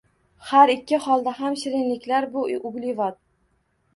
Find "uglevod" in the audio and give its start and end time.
2.71-3.21